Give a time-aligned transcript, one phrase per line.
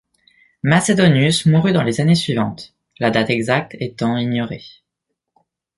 [0.63, 4.65] Macédonios mourut dans les années suivantes, la date exacte étant ignorée.